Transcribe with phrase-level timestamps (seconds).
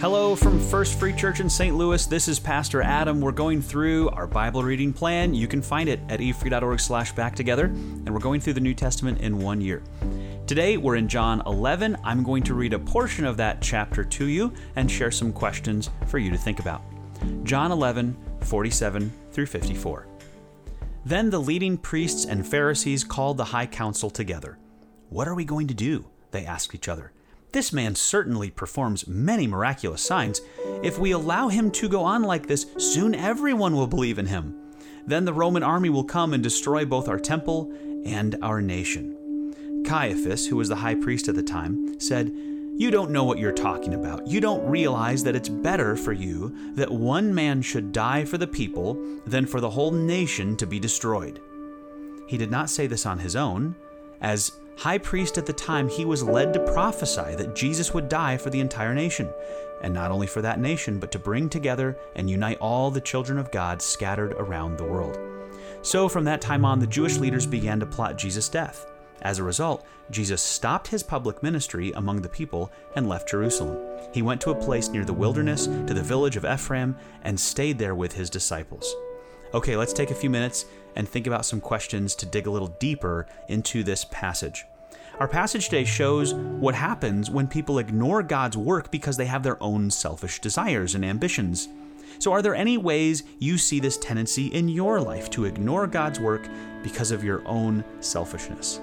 [0.00, 1.76] Hello from First Free Church in St.
[1.76, 2.06] Louis.
[2.06, 3.20] This is Pastor Adam.
[3.20, 5.34] We're going through our Bible reading plan.
[5.34, 8.72] You can find it at efree.org slash back together, and we're going through the New
[8.72, 9.82] Testament in one year.
[10.46, 11.98] Today we're in John 11.
[12.02, 15.90] I'm going to read a portion of that chapter to you and share some questions
[16.06, 16.80] for you to think about.
[17.44, 20.06] John 11, 47 through 54.
[21.04, 24.56] Then the leading priests and Pharisees called the high council together.
[25.10, 26.06] What are we going to do?
[26.30, 27.12] They asked each other.
[27.52, 30.40] This man certainly performs many miraculous signs.
[30.82, 34.54] If we allow him to go on like this, soon everyone will believe in him.
[35.06, 37.72] Then the Roman army will come and destroy both our temple
[38.04, 39.16] and our nation.
[39.84, 43.50] Caiaphas, who was the high priest at the time, said, You don't know what you're
[43.50, 44.28] talking about.
[44.28, 48.46] You don't realize that it's better for you that one man should die for the
[48.46, 51.40] people than for the whole nation to be destroyed.
[52.28, 53.74] He did not say this on his own.
[54.20, 58.38] As high priest at the time, he was led to prophesy that Jesus would die
[58.38, 59.28] for the entire nation,
[59.82, 63.38] and not only for that nation, but to bring together and unite all the children
[63.38, 65.18] of God scattered around the world.
[65.82, 68.86] So from that time on, the Jewish leaders began to plot Jesus' death.
[69.20, 73.78] As a result, Jesus stopped his public ministry among the people and left Jerusalem.
[74.14, 77.78] He went to a place near the wilderness, to the village of Ephraim, and stayed
[77.78, 78.96] there with his disciples.
[79.52, 80.64] Okay, let's take a few minutes
[80.96, 84.64] and think about some questions to dig a little deeper into this passage.
[85.20, 89.62] Our passage today shows what happens when people ignore God's work because they have their
[89.62, 91.68] own selfish desires and ambitions.
[92.18, 96.18] So, are there any ways you see this tendency in your life to ignore God's
[96.18, 96.48] work
[96.82, 98.80] because of your own selfishness?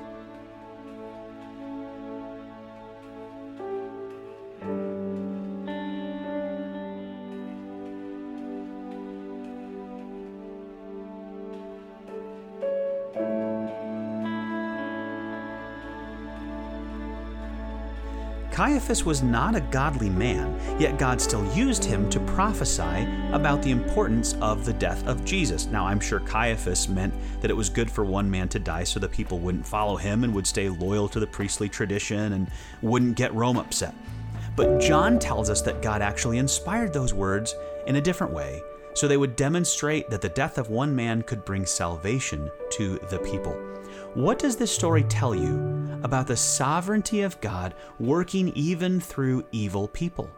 [18.58, 23.70] Caiaphas was not a godly man, yet God still used him to prophesy about the
[23.70, 25.68] importance of the death of Jesus.
[25.68, 29.00] Now, I'm sure Caiaphas meant that it was good for one man to die so
[29.00, 32.50] the people wouldn't follow him and would stay loyal to the priestly tradition and
[32.82, 33.94] wouldn't get Rome upset.
[34.56, 37.54] But John tells us that God actually inspired those words
[37.86, 38.64] in a different way,
[38.96, 43.20] so they would demonstrate that the death of one man could bring salvation to the
[43.20, 43.56] people.
[44.14, 49.88] What does this story tell you about the sovereignty of God working even through evil
[49.90, 50.32] people?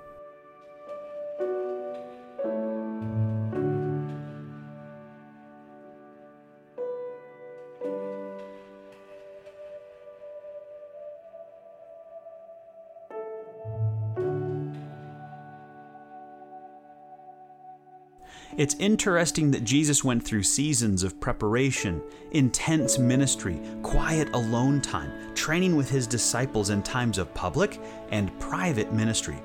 [18.57, 22.01] It's interesting that Jesus went through seasons of preparation,
[22.31, 27.79] intense ministry, quiet alone time, training with his disciples in times of public
[28.09, 29.37] and private ministry.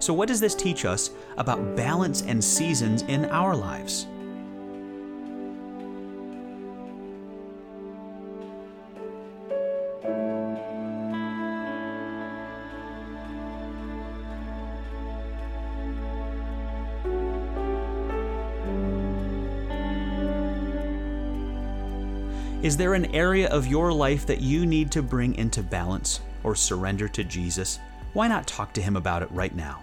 [0.00, 4.06] So, what does this teach us about balance and seasons in our lives?
[22.60, 26.56] Is there an area of your life that you need to bring into balance or
[26.56, 27.78] surrender to Jesus?
[28.14, 29.80] Why not talk to Him about it right now?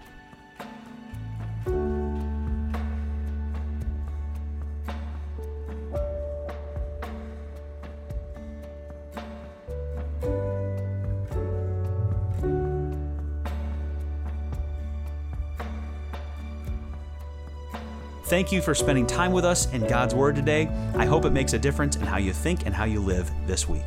[18.25, 20.67] Thank you for spending time with us in God's Word today.
[20.95, 23.69] I hope it makes a difference in how you think and how you live this
[23.69, 23.85] week.